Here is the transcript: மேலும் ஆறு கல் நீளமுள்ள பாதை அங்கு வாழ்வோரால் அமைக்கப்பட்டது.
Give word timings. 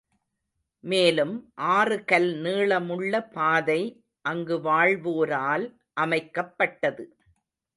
மேலும் 0.83 1.33
ஆறு 1.73 1.97
கல் 2.05 2.29
நீளமுள்ள 2.43 3.13
பாதை 3.33 3.79
அங்கு 4.25 4.57
வாழ்வோரால் 4.61 5.67
அமைக்கப்பட்டது. 6.01 7.05